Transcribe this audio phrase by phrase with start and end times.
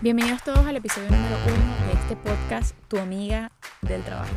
[0.00, 3.50] Bienvenidos todos al episodio número uno de este podcast, Tu amiga
[3.82, 4.30] del trabajo.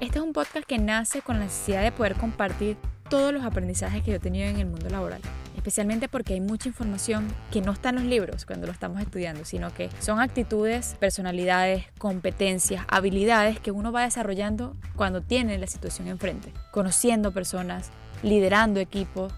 [0.00, 2.78] Este es un podcast que nace con la necesidad de poder compartir
[3.10, 5.20] todos los aprendizajes que yo he tenido en el mundo laboral,
[5.58, 9.44] especialmente porque hay mucha información que no está en los libros cuando lo estamos estudiando,
[9.44, 16.08] sino que son actitudes, personalidades, competencias, habilidades que uno va desarrollando cuando tiene la situación
[16.08, 17.90] enfrente, conociendo personas,
[18.22, 19.34] liderando equipos,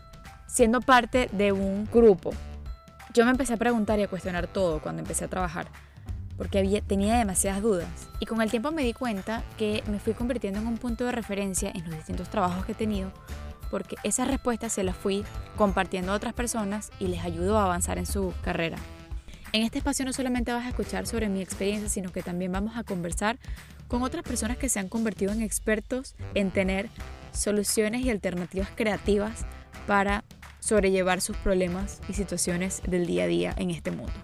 [0.46, 2.30] siendo parte de un grupo
[3.14, 5.68] yo me empecé a preguntar y a cuestionar todo cuando empecé a trabajar,
[6.36, 8.08] porque tenía demasiadas dudas.
[8.18, 11.12] Y con el tiempo me di cuenta que me fui convirtiendo en un punto de
[11.12, 13.12] referencia en los distintos trabajos que he tenido,
[13.70, 15.24] porque esas respuestas se las fui
[15.56, 18.78] compartiendo a otras personas y les ayudó a avanzar en su carrera.
[19.52, 22.76] En este espacio no solamente vas a escuchar sobre mi experiencia, sino que también vamos
[22.76, 23.38] a conversar
[23.86, 26.88] con otras personas que se han convertido en expertos en tener
[27.30, 29.46] soluciones y alternativas creativas
[29.86, 30.24] para
[30.64, 34.14] sobrellevar sus problemas y situaciones del día a día en este mundo.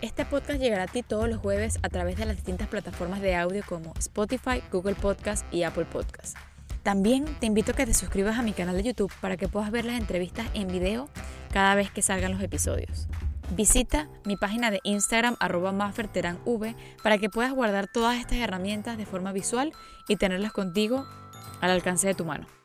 [0.00, 3.36] Este podcast llegará a ti todos los jueves a través de las distintas plataformas de
[3.36, 6.34] audio como Spotify, Google Podcast y Apple Podcast.
[6.82, 9.70] También te invito a que te suscribas a mi canal de YouTube para que puedas
[9.70, 11.10] ver las entrevistas en video
[11.52, 13.06] cada vez que salgan los episodios.
[13.50, 15.36] Visita mi página de Instagram
[15.74, 16.38] mafferteranv
[17.02, 19.72] para que puedas guardar todas estas herramientas de forma visual
[20.08, 21.04] y tenerlas contigo
[21.60, 22.59] al alcance de tu mano.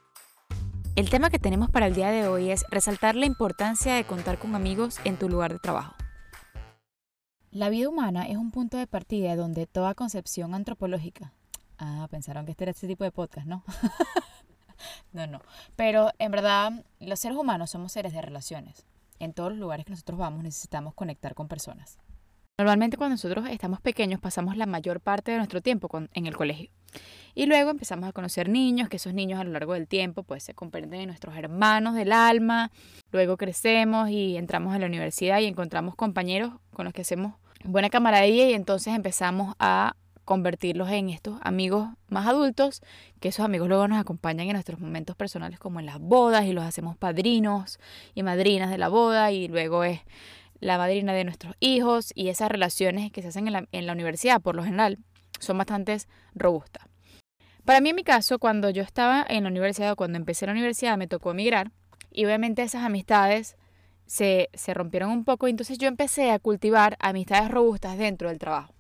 [0.96, 4.40] El tema que tenemos para el día de hoy es resaltar la importancia de contar
[4.40, 5.94] con amigos en tu lugar de trabajo.
[7.52, 11.34] La vida humana es un punto de partida donde toda concepción antropológica...
[11.78, 13.62] Ah, pensaron que este era este tipo de podcast, ¿no?
[15.12, 15.42] no, no.
[15.76, 18.86] Pero en verdad, los seres humanos somos seres de relaciones.
[19.20, 21.98] En todos los lugares que nosotros vamos necesitamos conectar con personas.
[22.58, 26.72] Normalmente cuando nosotros estamos pequeños pasamos la mayor parte de nuestro tiempo en el colegio.
[27.34, 30.44] Y luego empezamos a conocer niños, que esos niños a lo largo del tiempo pues
[30.44, 32.72] se comprenden en nuestros hermanos del alma.
[33.12, 37.90] Luego crecemos y entramos a la universidad y encontramos compañeros con los que hacemos buena
[37.90, 42.82] camaradería y entonces empezamos a convertirlos en estos amigos más adultos,
[43.20, 46.54] que esos amigos luego nos acompañan en nuestros momentos personales como en las bodas y
[46.54, 47.80] los hacemos padrinos
[48.16, 50.02] y madrinas de la boda y luego es
[50.60, 54.56] la madrina de nuestros hijos y esas relaciones que se hacen en la, universidad por
[54.56, 54.98] lo general
[55.40, 55.98] son bastante
[56.34, 56.88] robustas.
[57.64, 60.52] Para mí en mi caso, cuando yo estaba en la universidad o cuando empecé la
[60.52, 61.72] universidad me tocó emigrar
[62.12, 63.58] y obviamente esas amistades
[64.06, 68.38] se, se rompieron un poco y entonces yo empecé a cultivar amistades robustas dentro del
[68.38, 68.74] trabajo.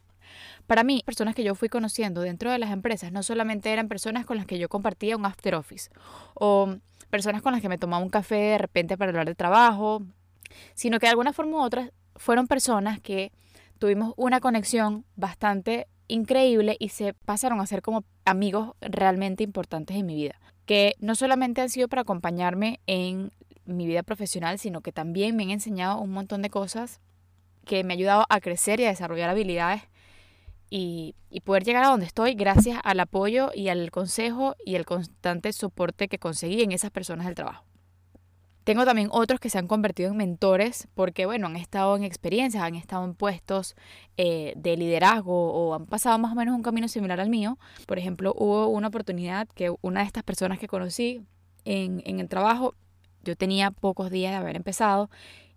[0.67, 4.25] Para mí, personas que yo fui conociendo dentro de las empresas no solamente eran personas
[4.25, 5.89] con las que yo compartía un after office
[6.33, 6.75] o
[7.09, 10.03] personas con las que me tomaba un café de repente para hablar de trabajo
[10.73, 13.31] sino que de alguna forma u otra fueron personas que
[13.79, 20.05] tuvimos una conexión bastante increíble y se pasaron a ser como amigos realmente importantes en
[20.05, 23.31] mi vida, que no solamente han sido para acompañarme en
[23.65, 26.99] mi vida profesional, sino que también me han enseñado un montón de cosas
[27.65, 29.81] que me han ayudado a crecer y a desarrollar habilidades
[30.69, 34.85] y, y, poder llegar a donde estoy gracias al apoyo y al consejo y el
[34.85, 37.65] constante soporte que conseguí en esas personas del trabajo.
[38.65, 42.63] Tengo también otros que se han convertido en mentores porque, bueno, han estado en experiencias,
[42.63, 43.75] han estado en puestos
[44.17, 47.59] eh, de liderazgo o han pasado más o menos un camino similar al mío.
[47.85, 51.21] Por ejemplo, hubo una oportunidad que una de estas personas que conocí
[51.63, 52.73] en, en el trabajo,
[53.23, 55.11] yo tenía pocos días de haber empezado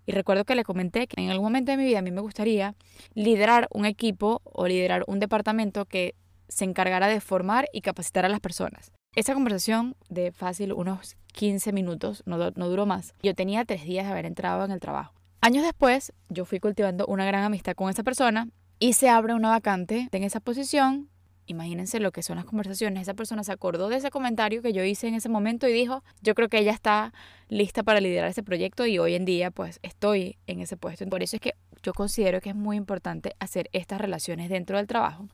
[0.05, 2.21] y recuerdo que le comenté que en algún momento de mi vida a mí me
[2.21, 2.75] gustaría
[3.15, 6.13] liderar un equipo o liderar un departamento que
[6.47, 8.91] se encargara de formar y capacitar a las personas.
[9.15, 13.15] Esa conversación de fácil unos 15 minutos, no, no duró más.
[13.23, 15.13] Yo tenía tres días de haber entrado en el trabajo.
[15.41, 19.49] Años después, yo fui cultivando una gran amistad con esa persona y se abre una
[19.49, 21.09] vacante en esa posición.
[21.47, 23.01] Imagínense lo que son las conversaciones.
[23.01, 26.03] Esa persona se acordó de ese comentario que yo hice en ese momento y dijo,
[26.21, 27.11] yo creo que ella está
[27.47, 31.07] lista para liderar ese proyecto y hoy en día pues estoy en ese puesto.
[31.07, 34.85] Por eso es que yo considero que es muy importante hacer estas relaciones dentro del
[34.85, 35.27] trabajo.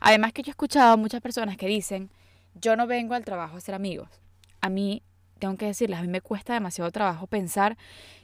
[0.00, 2.10] Además que yo he escuchado a muchas personas que dicen,
[2.60, 4.08] yo no vengo al trabajo a ser amigos.
[4.60, 5.02] A mí,
[5.38, 7.76] tengo que decirles, a mí me cuesta demasiado trabajo pensar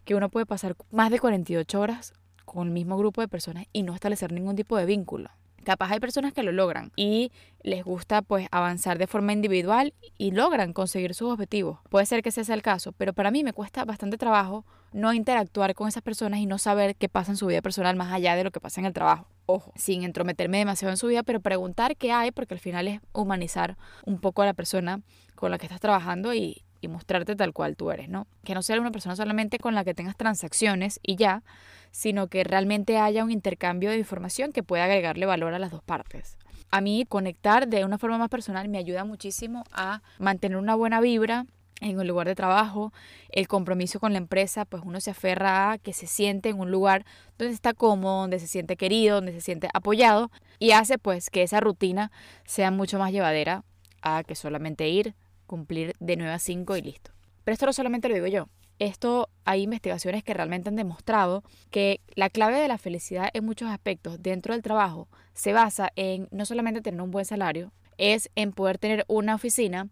[0.04, 2.12] que uno puede pasar más de 48 horas
[2.44, 5.30] con el mismo grupo de personas y no establecer ningún tipo de vínculo.
[5.64, 7.32] Capaz hay personas que lo logran y
[7.62, 11.80] les gusta pues avanzar de forma individual y logran conseguir sus objetivos.
[11.90, 15.12] Puede ser que ese sea el caso, pero para mí me cuesta bastante trabajo no
[15.12, 18.36] interactuar con esas personas y no saber qué pasa en su vida personal más allá
[18.36, 21.40] de lo que pasa en el trabajo ojo, sin entrometerme demasiado en su vida, pero
[21.40, 25.00] preguntar qué hay, porque al final es humanizar un poco a la persona
[25.34, 28.26] con la que estás trabajando y, mostrarte tal cual tú eres, ¿no?
[28.44, 31.42] Que no sea una persona solamente con la que tengas transacciones y ya,
[31.90, 35.82] sino que realmente haya un intercambio de información que pueda agregarle valor a las dos
[35.82, 36.36] partes.
[36.70, 41.00] A mí conectar de una forma más personal me ayuda muchísimo a mantener una buena
[41.00, 41.46] vibra
[41.80, 42.92] en el lugar de trabajo,
[43.30, 46.70] el compromiso con la empresa, pues uno se aferra a que se siente en un
[46.70, 47.04] lugar
[47.38, 51.42] donde está cómodo, donde se siente querido, donde se siente apoyado y hace pues que
[51.42, 52.10] esa rutina
[52.44, 53.64] sea mucho más llevadera
[54.02, 55.14] a que solamente ir,
[55.46, 57.12] cumplir de 9 a 5 y listo.
[57.44, 58.48] Pero esto no solamente lo digo yo.
[58.78, 63.70] Esto hay investigaciones que realmente han demostrado que la clave de la felicidad en muchos
[63.70, 68.52] aspectos dentro del trabajo se basa en no solamente tener un buen salario, es en
[68.52, 69.88] poder tener una oficina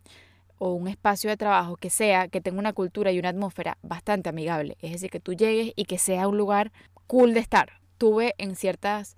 [0.59, 4.29] o un espacio de trabajo que sea, que tenga una cultura y una atmósfera bastante
[4.29, 4.77] amigable.
[4.81, 6.73] Es decir, que tú llegues y que sea un lugar
[7.07, 7.81] cool de estar.
[7.99, 9.17] Tuve en ciertas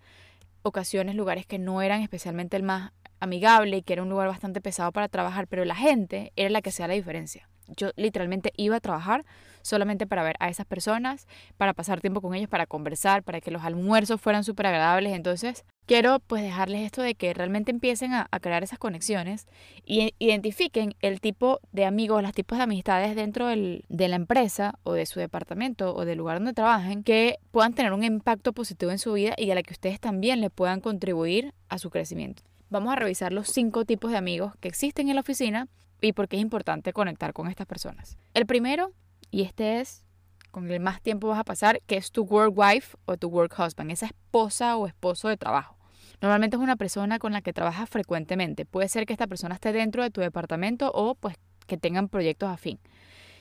[0.63, 2.93] ocasiones lugares que no eran especialmente el más
[3.25, 6.62] amigable y que era un lugar bastante pesado para trabajar, pero la gente era la
[6.62, 7.49] que hacía la diferencia.
[7.69, 9.25] Yo literalmente iba a trabajar
[9.62, 11.26] solamente para ver a esas personas,
[11.56, 15.15] para pasar tiempo con ellos, para conversar, para que los almuerzos fueran súper agradables.
[15.15, 19.47] Entonces, quiero pues dejarles esto de que realmente empiecen a, a, crear esas conexiones
[19.87, 24.75] y identifiquen el tipo de amigos, los tipos de amistades dentro del, de la empresa
[24.82, 28.91] o de su departamento o del lugar donde trabajen que puedan tener un impacto positivo
[28.91, 32.43] en su vida y a la que ustedes también le puedan contribuir a su crecimiento.
[32.75, 35.69] Vamos a revisar los cinco tipos de amigos que existen en la oficina
[36.00, 38.19] y por qué es importante conectar con estas personas.
[38.35, 38.91] El primero,
[39.31, 40.05] y este es
[40.50, 43.55] con el más tiempo vas a pasar, que es tu work wife o tu work
[43.56, 45.79] husband, esa esposa o esposo de trabajo.
[46.21, 48.67] Normalmente es una persona con la que trabajas frecuentemente.
[48.67, 51.37] Puede ser que esta persona esté dentro de tu departamento o pues
[51.69, 52.81] que tengan proyectos afín.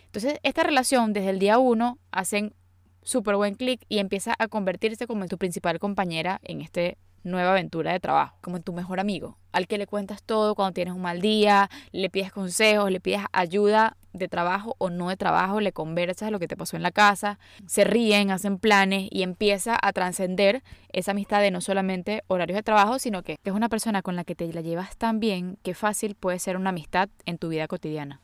[0.06, 2.54] Entonces, esta relación desde el día uno hacen
[3.02, 7.92] súper buen clic y empieza a convertirse como tu principal compañera en este nueva aventura
[7.92, 11.02] de trabajo, como en tu mejor amigo, al que le cuentas todo cuando tienes un
[11.02, 15.72] mal día, le pides consejos, le pides ayuda de trabajo o no de trabajo, le
[15.72, 19.92] conversas lo que te pasó en la casa, se ríen, hacen planes y empieza a
[19.92, 24.16] trascender esa amistad de no solamente horarios de trabajo, sino que es una persona con
[24.16, 27.50] la que te la llevas tan bien que fácil puede ser una amistad en tu
[27.50, 28.22] vida cotidiana.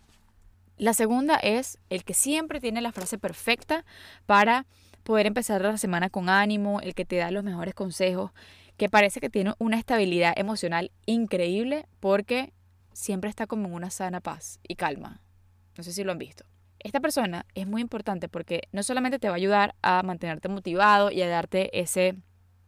[0.77, 3.83] La segunda es el que siempre tiene la frase perfecta
[4.25, 4.65] para
[5.03, 8.31] poder empezar la semana con ánimo, el que te da los mejores consejos,
[8.79, 12.53] que parece que tiene una estabilidad emocional increíble porque
[12.93, 15.21] siempre está como en una sana paz y calma.
[15.77, 16.45] No sé si lo han visto.
[16.79, 21.11] Esta persona es muy importante porque no solamente te va a ayudar a mantenerte motivado
[21.11, 22.15] y a darte ese,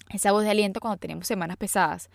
[0.09, 2.09] esa voz de aliento cuando tenemos semanas pesadas,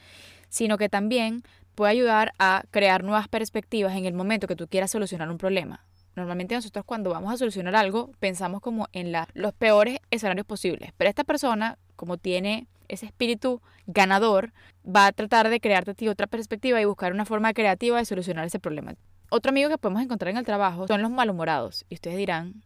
[0.51, 1.43] sino que también
[1.75, 5.87] puede ayudar a crear nuevas perspectivas en el momento que tú quieras solucionar un problema.
[6.17, 10.93] Normalmente nosotros cuando vamos a solucionar algo pensamos como en la, los peores escenarios posibles,
[10.99, 14.53] pero esta persona como tiene ese espíritu ganador,
[14.85, 18.05] va a tratar de crearte a ti otra perspectiva y buscar una forma creativa de
[18.05, 18.95] solucionar ese problema.
[19.31, 21.85] Otro amigo que podemos encontrar en el trabajo son los malhumorados.
[21.89, 22.63] Y ustedes dirán,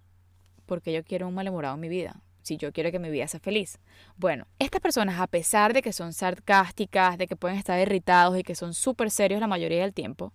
[0.67, 2.21] ¿por qué yo quiero un malhumorado en mi vida?
[2.43, 3.79] Si yo quiero que mi vida sea feliz.
[4.17, 8.43] Bueno, estas personas, a pesar de que son sarcásticas, de que pueden estar irritados y
[8.43, 10.33] que son súper serios la mayoría del tiempo,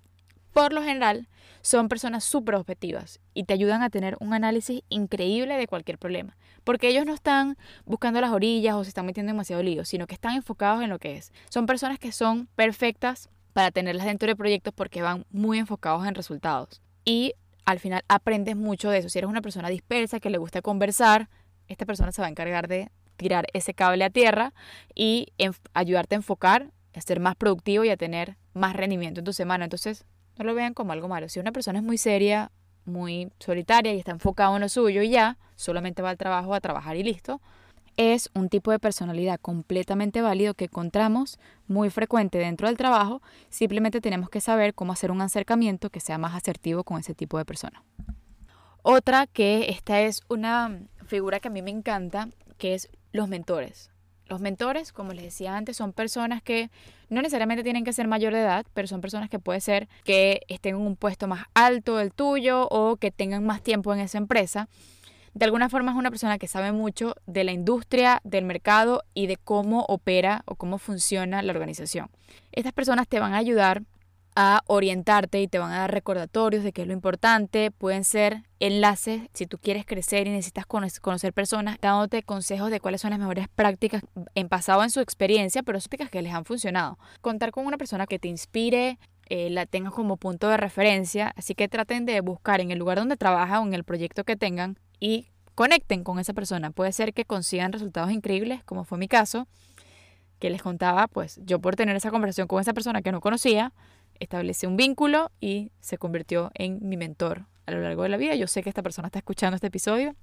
[0.55, 1.27] por lo general
[1.61, 6.37] son personas súper objetivas y te ayudan a tener un análisis increíble de cualquier problema.
[6.63, 10.13] Porque ellos no están buscando las orillas o se están metiendo demasiado lío, sino que
[10.13, 11.33] están enfocados en lo que es.
[11.49, 16.15] Son personas que son perfectas para tenerlas dentro de proyectos porque van muy enfocados en
[16.15, 16.81] resultados.
[17.03, 17.33] Y
[17.65, 19.09] al final aprendes mucho de eso.
[19.09, 21.27] Si eres una persona dispersa que le gusta conversar,
[21.67, 24.53] esta persona se va a encargar de tirar ese cable a tierra
[24.93, 25.33] y
[25.73, 29.65] ayudarte a enfocar, a ser más productivo y a tener más rendimiento en tu semana.
[29.65, 30.05] Entonces,
[30.37, 31.29] no lo vean como algo malo.
[31.29, 32.51] Si una persona es muy seria,
[32.85, 36.61] muy solitaria y está enfocado en lo suyo y ya, solamente va al trabajo a
[36.61, 37.41] trabajar y listo,
[37.97, 44.01] es un tipo de personalidad completamente válido que encontramos muy frecuente dentro del trabajo, simplemente
[44.01, 47.45] tenemos que saber cómo hacer un acercamiento que sea más asertivo con ese tipo de
[47.45, 47.83] persona.
[48.81, 53.89] Otra que esta es una figura que a mí me encanta, que es los mentores.
[54.27, 56.69] Los mentores, como les decía antes, son personas que
[57.09, 60.41] no necesariamente tienen que ser mayor de edad, pero son personas que puede ser que
[60.47, 64.17] estén en un puesto más alto del tuyo o que tengan más tiempo en esa
[64.17, 64.67] empresa.
[65.35, 69.27] De alguna forma es una persona que sabe mucho de la industria, del mercado y
[69.27, 72.09] de cómo opera o cómo funciona la organización.
[72.51, 73.83] Estas personas te van a ayudar
[74.35, 77.71] a orientarte y te van a dar recordatorios de qué es lo importante.
[77.71, 83.01] Pueden ser enlaces si tú quieres crecer y necesitas conocer personas, dándote consejos de cuáles
[83.01, 84.03] son las mejores prácticas
[84.35, 86.97] en pasado en su experiencia, pero prácticas que les han funcionado.
[87.21, 91.55] Contar con una persona que te inspire, eh, la tengas como punto de referencia, así
[91.55, 94.77] que traten de buscar en el lugar donde trabajan o en el proyecto que tengan
[94.99, 96.71] y conecten con esa persona.
[96.71, 99.47] Puede ser que consigan resultados increíbles, como fue mi caso,
[100.39, 103.71] que les contaba, pues yo por tener esa conversación con esa persona que no conocía,
[104.19, 108.35] establecí un vínculo y se convirtió en mi mentor a lo largo de la vida.
[108.35, 110.15] Yo sé que esta persona está escuchando este episodio.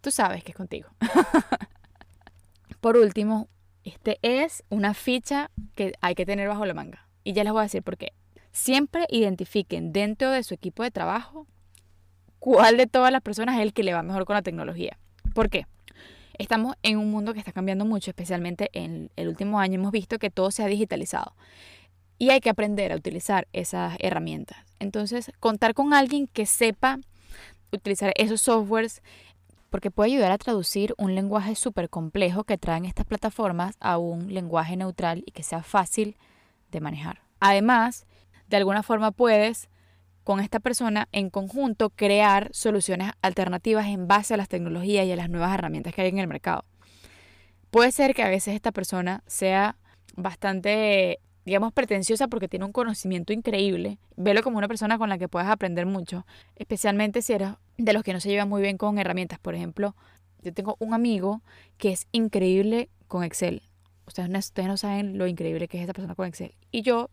[0.00, 0.88] Tú sabes que es contigo.
[2.80, 3.48] Por último,
[3.84, 7.06] este es una ficha que hay que tener bajo la manga.
[7.22, 8.12] Y ya les voy a decir por qué.
[8.52, 11.46] Siempre identifiquen dentro de su equipo de trabajo
[12.38, 14.98] cuál de todas las personas es el que le va mejor con la tecnología.
[15.34, 15.66] ¿Por qué?
[16.36, 20.18] Estamos en un mundo que está cambiando mucho, especialmente en el último año hemos visto
[20.18, 21.34] que todo se ha digitalizado
[22.18, 24.58] y hay que aprender a utilizar esas herramientas.
[24.78, 26.98] Entonces, contar con alguien que sepa
[27.72, 29.02] utilizar esos softwares
[29.70, 34.32] porque puede ayudar a traducir un lenguaje súper complejo que traen estas plataformas a un
[34.32, 36.16] lenguaje neutral y que sea fácil
[36.70, 37.22] de manejar.
[37.40, 38.06] Además,
[38.48, 39.68] de alguna forma puedes
[40.22, 45.16] con esta persona en conjunto crear soluciones alternativas en base a las tecnologías y a
[45.16, 46.64] las nuevas herramientas que hay en el mercado.
[47.70, 49.76] Puede ser que a veces esta persona sea
[50.16, 53.98] bastante, digamos, pretenciosa porque tiene un conocimiento increíble.
[54.16, 58.02] Velo como una persona con la que puedes aprender mucho, especialmente si eres de los
[58.02, 59.38] que no se llevan muy bien con herramientas.
[59.38, 59.94] Por ejemplo,
[60.42, 61.42] yo tengo un amigo
[61.76, 63.62] que es increíble con Excel.
[64.06, 66.54] Ustedes no, ustedes no saben lo increíble que es esta persona con Excel.
[66.70, 67.10] Y yo,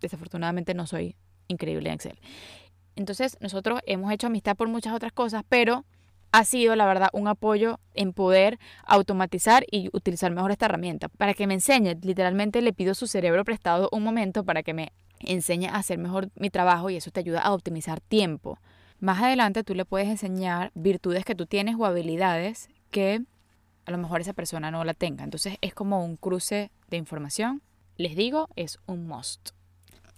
[0.00, 1.16] desafortunadamente, no soy
[1.48, 2.18] increíble en Excel.
[2.96, 5.84] Entonces, nosotros hemos hecho amistad por muchas otras cosas, pero
[6.34, 11.08] ha sido, la verdad, un apoyo en poder automatizar y utilizar mejor esta herramienta.
[11.08, 14.92] Para que me enseñe, literalmente le pido su cerebro prestado un momento para que me
[15.20, 18.58] enseñe a hacer mejor mi trabajo y eso te ayuda a optimizar tiempo.
[18.98, 23.22] Más adelante tú le puedes enseñar virtudes que tú tienes o habilidades que
[23.84, 25.22] a lo mejor esa persona no la tenga.
[25.22, 27.62] Entonces es como un cruce de información.
[27.96, 29.50] Les digo, es un must.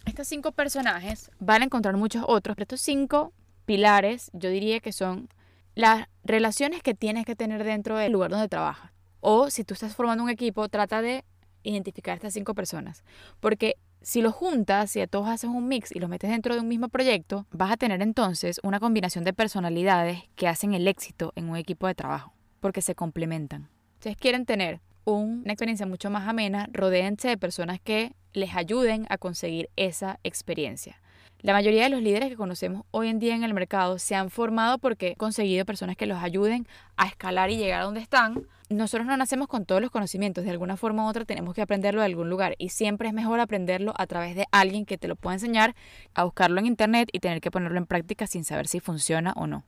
[0.07, 3.35] Estos cinco personajes van a encontrar muchos otros, pero estos cinco
[3.67, 5.29] pilares yo diría que son
[5.77, 8.91] las relaciones que tienes que tener dentro del lugar donde trabajas.
[9.21, 11.23] O si tú estás formando un equipo, trata de
[11.63, 13.05] identificar estas cinco personas.
[13.41, 16.61] Porque si los juntas, si a todos haces un mix y los metes dentro de
[16.61, 21.33] un mismo proyecto, vas a tener entonces una combinación de personalidades que hacen el éxito
[21.37, 23.69] en un equipo de trabajo, porque se complementan.
[23.95, 29.19] Ustedes quieren tener una experiencia mucho más amena, rodéense de personas que les ayuden a
[29.19, 31.01] conseguir esa experiencia.
[31.43, 34.31] La mayoría de los líderes que conocemos hoy en día en el mercado se han
[34.31, 36.67] formado porque han conseguido personas que los ayuden
[36.97, 38.47] a escalar y llegar a donde están.
[38.71, 42.01] Nosotros no nacemos con todos los conocimientos, de alguna forma u otra tenemos que aprenderlo
[42.01, 45.15] de algún lugar y siempre es mejor aprenderlo a través de alguien que te lo
[45.15, 45.77] pueda enseñar,
[46.15, 49.47] a buscarlo en internet y tener que ponerlo en práctica sin saber si funciona o
[49.47, 49.65] no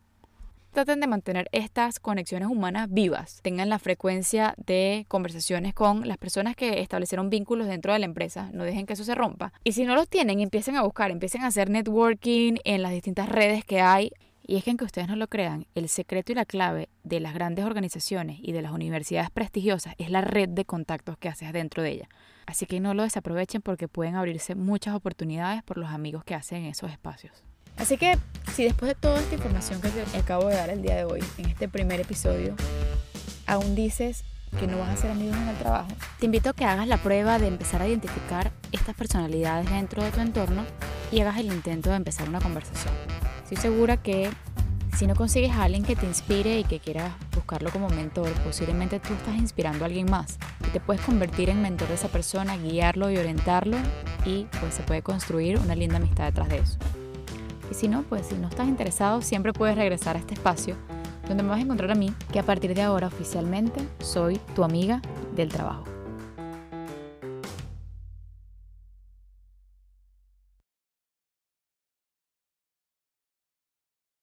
[0.73, 6.57] traten de mantener estas conexiones humanas vivas, tengan la frecuencia de conversaciones con las personas
[6.57, 9.53] que establecieron vínculos dentro de la empresa, no dejen que eso se rompa.
[9.65, 13.29] Y si no los tienen, empiecen a buscar, empiecen a hacer networking en las distintas
[13.29, 14.13] redes que hay.
[14.47, 17.35] Y es que aunque ustedes no lo crean, el secreto y la clave de las
[17.35, 21.83] grandes organizaciones y de las universidades prestigiosas es la red de contactos que haces dentro
[21.83, 22.09] de ella.
[22.47, 26.63] Así que no lo desaprovechen porque pueden abrirse muchas oportunidades por los amigos que hacen
[26.63, 27.45] en esos espacios.
[27.79, 28.19] Así que
[28.55, 31.21] si después de toda esta información que te acabo de dar el día de hoy,
[31.39, 32.55] en este primer episodio,
[33.47, 34.25] aún dices
[34.59, 36.97] que no vas a ser amigos en el trabajo, te invito a que hagas la
[36.97, 40.65] prueba de empezar a identificar estas personalidades dentro de tu entorno
[41.13, 42.93] y hagas el intento de empezar una conversación.
[43.43, 44.31] Estoy segura que
[44.97, 48.99] si no consigues a alguien que te inspire y que quieras buscarlo como mentor, posiblemente
[48.99, 52.57] tú estás inspirando a alguien más y te puedes convertir en mentor de esa persona,
[52.57, 53.77] guiarlo y orientarlo
[54.25, 56.79] y pues se puede construir una linda amistad detrás de eso.
[57.71, 60.77] Y si no, pues si no estás interesado, siempre puedes regresar a este espacio
[61.29, 64.65] donde me vas a encontrar a mí, que a partir de ahora oficialmente soy tu
[64.65, 65.03] amiga
[65.37, 65.98] del trabajo.